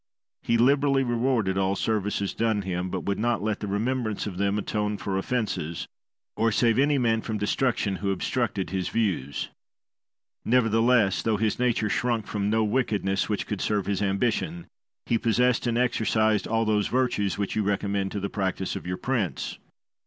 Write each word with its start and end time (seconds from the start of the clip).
He 0.41 0.57
liberally 0.57 1.03
rewarded 1.03 1.59
all 1.59 1.75
services 1.75 2.33
done 2.33 2.63
him, 2.63 2.89
but 2.89 3.03
would 3.03 3.19
not 3.19 3.43
let 3.43 3.59
the 3.59 3.67
remembrance 3.67 4.25
of 4.25 4.37
them 4.39 4.57
atone 4.57 4.97
for 4.97 5.15
offences 5.15 5.87
or 6.35 6.51
save 6.51 6.79
any 6.79 6.97
man 6.97 7.21
from 7.21 7.37
destruction 7.37 7.97
who 7.97 8.09
obstructed 8.09 8.71
his 8.71 8.89
views. 8.89 9.49
Nevertheless, 10.43 11.21
though 11.21 11.37
his 11.37 11.59
nature 11.59 11.87
shrunk 11.87 12.25
from 12.25 12.49
no 12.49 12.63
wickedness 12.63 13.29
which 13.29 13.45
could 13.45 13.61
serve 13.61 13.85
his 13.85 14.01
ambition, 14.01 14.65
he 15.05 15.19
possessed 15.19 15.67
and 15.67 15.77
exercised 15.77 16.47
all 16.47 16.65
those 16.65 16.87
virtues 16.87 17.37
which 17.37 17.55
you 17.55 17.61
recommend 17.61 18.11
to 18.13 18.19
the 18.19 18.27
practice 18.27 18.75
of 18.75 18.87
your 18.87 18.97
prince. 18.97 19.59